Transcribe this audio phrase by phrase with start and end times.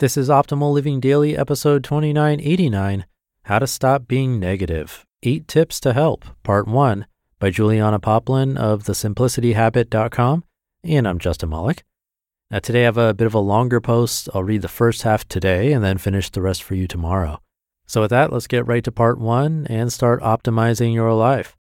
[0.00, 3.04] This is Optimal Living Daily, episode 2989
[3.42, 7.04] How to Stop Being Negative Eight Tips to Help, Part 1
[7.38, 10.44] by Julianna Poplin of thesimplicityhabit.com.
[10.82, 11.84] And I'm Justin Malik.
[12.50, 14.30] Now, today I have a bit of a longer post.
[14.32, 17.38] I'll read the first half today and then finish the rest for you tomorrow.
[17.86, 21.58] So, with that, let's get right to part one and start optimizing your life.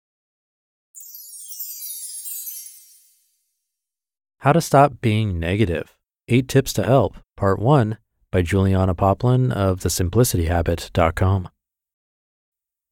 [4.41, 5.97] How to Stop Being Negative
[6.29, 7.97] Eight Tips to Help, Part 1
[8.37, 11.49] by Julianna Poplin of thesimplicityhabit.com.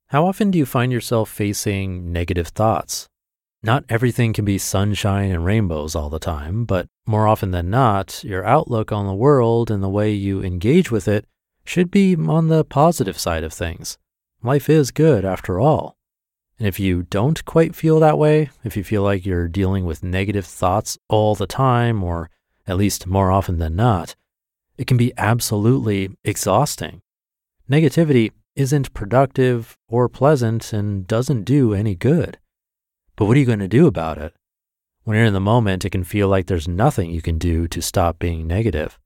[0.07, 3.11] How often do you find yourself facing negative thoughts?
[3.63, 8.25] Not everything can be sunshine and rainbows all the time, but more often than not,
[8.25, 11.27] your outlook on the world and the way you engage with it
[11.67, 13.99] should be on the positive side of things.
[14.43, 15.99] Life is good after all.
[16.59, 20.03] And if you don't quite feel that way, if you feel like you're dealing with
[20.03, 22.31] negative thoughts all the time, or
[22.67, 24.17] at least more often than not,
[24.77, 27.01] it can be absolutely exhausting.
[27.71, 32.39] Negativity isn't productive or pleasant and doesn't do any good.
[33.17, 34.35] But what are you going to do about it?
[35.05, 37.83] When you're in the moment, it can feel like there's nothing you can do to
[37.83, 38.99] stop being negative.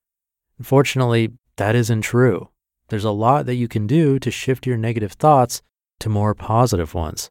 [0.58, 2.50] Unfortunately, that isn't true.
[2.88, 5.60] There's a lot that you can do to shift your negative thoughts
[6.00, 7.30] to more positive ones.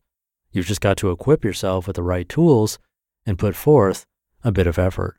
[0.51, 2.77] You've just got to equip yourself with the right tools
[3.25, 4.05] and put forth
[4.43, 5.17] a bit of effort.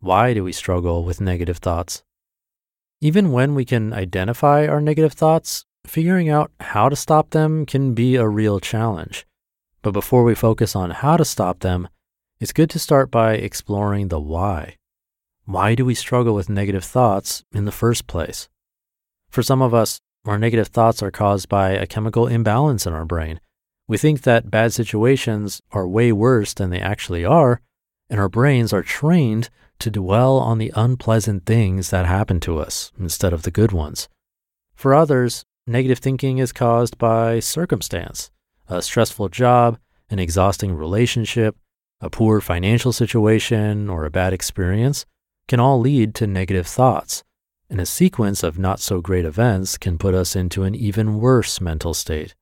[0.00, 2.02] Why do we struggle with negative thoughts?
[3.00, 7.92] Even when we can identify our negative thoughts, figuring out how to stop them can
[7.92, 9.26] be a real challenge.
[9.82, 11.88] But before we focus on how to stop them,
[12.40, 14.76] it's good to start by exploring the why.
[15.44, 18.48] Why do we struggle with negative thoughts in the first place?
[19.28, 23.04] For some of us, our negative thoughts are caused by a chemical imbalance in our
[23.04, 23.40] brain.
[23.86, 27.60] We think that bad situations are way worse than they actually are,
[28.08, 32.92] and our brains are trained to dwell on the unpleasant things that happen to us
[32.98, 34.08] instead of the good ones.
[34.74, 38.30] For others, negative thinking is caused by circumstance,
[38.68, 39.78] a stressful job,
[40.10, 41.56] an exhausting relationship,
[42.00, 45.06] a poor financial situation, or a bad experience
[45.48, 47.22] can all lead to negative thoughts.
[47.68, 51.60] And a sequence of not so great events can put us into an even worse
[51.60, 52.34] mental state.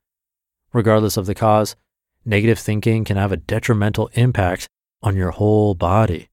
[0.72, 1.76] Regardless of the cause,
[2.26, 4.68] negative thinking can have a detrimental impact
[5.04, 6.30] on your whole body.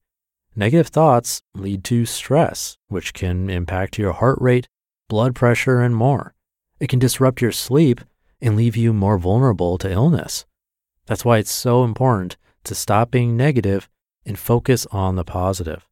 [0.56, 4.66] Negative thoughts lead to stress, which can impact your heart rate,
[5.08, 6.34] blood pressure, and more.
[6.80, 8.00] It can disrupt your sleep
[8.40, 10.46] and leave you more vulnerable to illness.
[11.06, 13.88] That's why it's so important to stop being negative
[14.24, 15.86] and focus on the positive.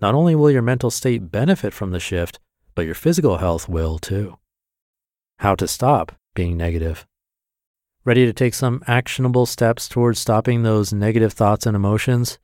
[0.00, 2.38] Not only will your mental state benefit from the shift,
[2.74, 4.38] but your physical health will too.
[5.38, 7.07] How to stop being negative.
[8.08, 12.38] Ready to take some actionable steps towards stopping those negative thoughts and emotions?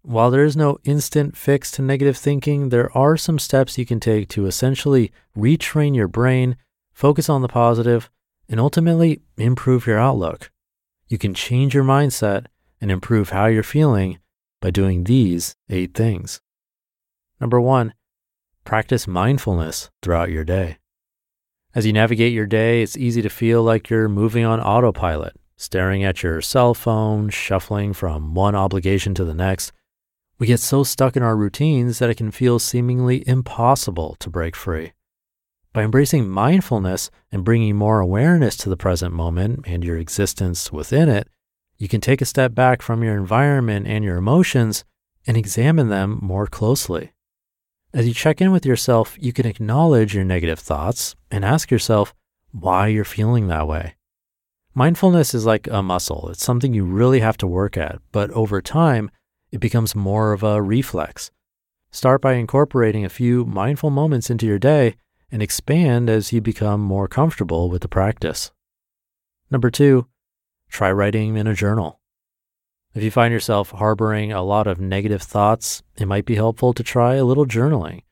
[0.00, 4.00] While there is no instant fix to negative thinking, there are some steps you can
[4.00, 6.56] take to essentially retrain your brain,
[6.94, 8.08] focus on the positive,
[8.48, 10.50] and ultimately improve your outlook.
[11.08, 12.46] You can change your mindset
[12.80, 14.18] and improve how you're feeling
[14.62, 16.40] by doing these eight things.
[17.38, 17.92] Number one,
[18.64, 20.78] practice mindfulness throughout your day.
[21.74, 26.04] As you navigate your day, it's easy to feel like you're moving on autopilot, staring
[26.04, 29.72] at your cell phone, shuffling from one obligation to the next
[30.42, 34.56] we get so stuck in our routines that it can feel seemingly impossible to break
[34.56, 34.92] free.
[35.72, 41.08] By embracing mindfulness and bringing more awareness to the present moment and your existence within
[41.08, 41.28] it,
[41.78, 44.84] you can take a step back from your environment and your emotions
[45.28, 47.12] and examine them more closely.
[47.94, 52.14] As you check in with yourself, you can acknowledge your negative thoughts and ask yourself
[52.50, 53.96] why you're feeling that way.
[54.74, 56.30] Mindfulness is like a muscle.
[56.30, 59.10] It's something you really have to work at, but over time,
[59.50, 61.30] it becomes more of a reflex.
[61.90, 64.94] Start by incorporating a few mindful moments into your day
[65.30, 68.52] and expand as you become more comfortable with the practice.
[69.50, 70.06] Number two,
[70.70, 72.00] try writing in a journal.
[72.94, 76.82] If you find yourself harboring a lot of negative thoughts, it might be helpful to
[76.82, 78.02] try a little journaling.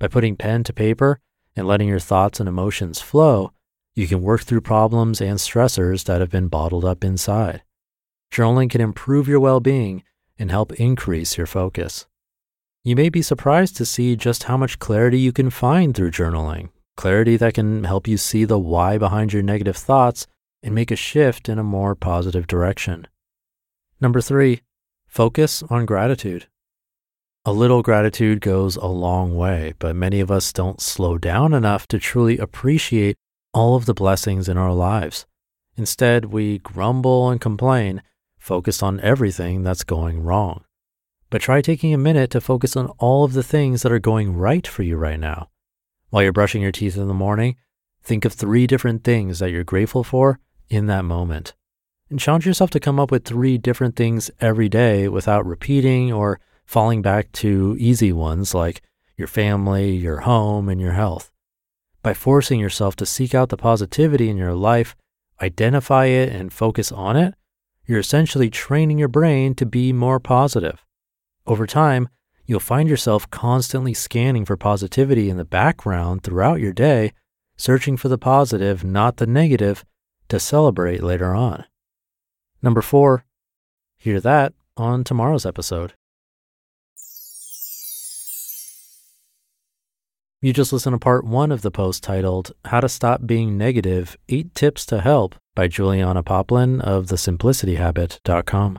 [0.00, 1.20] By putting pen to paper
[1.54, 3.52] and letting your thoughts and emotions flow,
[3.94, 7.62] you can work through problems and stressors that have been bottled up inside.
[8.32, 10.02] Journaling can improve your well being
[10.36, 12.08] and help increase your focus.
[12.82, 16.70] You may be surprised to see just how much clarity you can find through journaling,
[16.96, 20.26] clarity that can help you see the why behind your negative thoughts
[20.60, 23.06] and make a shift in a more positive direction.
[24.04, 24.60] Number three,
[25.06, 26.48] focus on gratitude.
[27.46, 31.88] A little gratitude goes a long way, but many of us don't slow down enough
[31.88, 33.16] to truly appreciate
[33.54, 35.24] all of the blessings in our lives.
[35.78, 38.02] Instead, we grumble and complain,
[38.38, 40.64] focused on everything that's going wrong
[41.30, 44.36] but try taking a minute to focus on all of the things that are going
[44.36, 45.48] right for you right now.
[46.10, 47.56] While you're brushing your teeth in the morning,
[48.02, 51.54] think of three different things that you're grateful for in that moment.
[52.14, 56.38] And challenge yourself to come up with three different things every day without repeating or
[56.64, 58.82] falling back to easy ones like
[59.16, 61.32] your family, your home, and your health.
[62.04, 64.94] By forcing yourself to seek out the positivity in your life,
[65.42, 67.34] identify it, and focus on it,
[67.84, 70.86] you're essentially training your brain to be more positive.
[71.48, 72.08] Over time,
[72.46, 77.12] you'll find yourself constantly scanning for positivity in the background throughout your day,
[77.56, 79.84] searching for the positive, not the negative,
[80.28, 81.64] to celebrate later on.
[82.64, 83.26] Number four,
[83.98, 85.92] hear that on tomorrow's episode.
[90.40, 94.16] You just listened to part one of the post titled How to Stop Being Negative
[94.30, 98.78] Eight Tips to Help by Julianna Poplin of thesimplicityhabit.com.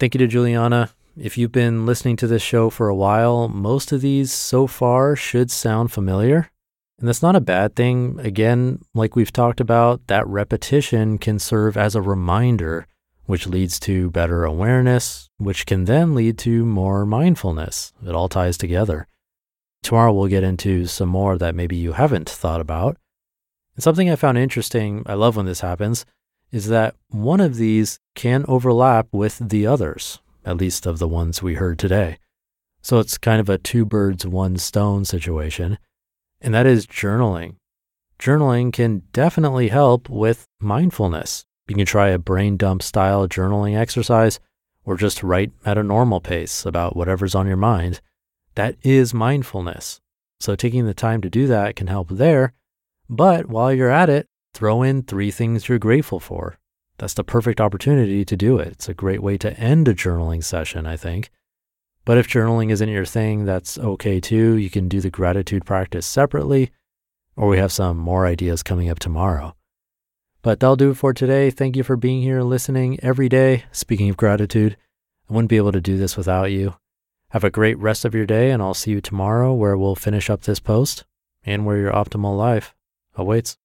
[0.00, 0.90] Thank you to Julianna.
[1.16, 5.14] If you've been listening to this show for a while, most of these so far
[5.14, 6.50] should sound familiar.
[6.98, 8.20] And that's not a bad thing.
[8.20, 12.86] Again, like we've talked about, that repetition can serve as a reminder,
[13.26, 17.92] which leads to better awareness, which can then lead to more mindfulness.
[18.06, 19.08] It all ties together.
[19.82, 22.96] Tomorrow, we'll get into some more that maybe you haven't thought about.
[23.74, 26.06] And something I found interesting, I love when this happens,
[26.52, 31.42] is that one of these can overlap with the others at least of the ones
[31.42, 32.18] we heard today.
[32.80, 35.78] So it's kind of a two birds, one stone situation,
[36.42, 37.56] and that is journaling.
[38.18, 41.44] Journaling can definitely help with mindfulness.
[41.68, 44.38] You can try a brain dump style journaling exercise
[44.84, 48.00] or just write at a normal pace about whatever's on your mind.
[48.56, 50.00] That is mindfulness.
[50.40, 52.52] So taking the time to do that can help there.
[53.08, 56.58] But while you're at it, throw in three things you're grateful for
[57.02, 58.68] that's the perfect opportunity to do it.
[58.68, 61.30] It's a great way to end a journaling session, I think.
[62.04, 64.56] But if journaling isn't your thing, that's okay too.
[64.56, 66.70] You can do the gratitude practice separately,
[67.36, 69.54] or we have some more ideas coming up tomorrow.
[70.42, 71.50] But that'll do it for today.
[71.50, 73.64] Thank you for being here and listening every day.
[73.70, 74.76] Speaking of gratitude,
[75.30, 76.74] I wouldn't be able to do this without you.
[77.30, 80.28] Have a great rest of your day, and I'll see you tomorrow where we'll finish
[80.28, 81.04] up this post
[81.44, 82.74] and where your optimal life
[83.14, 83.56] awaits.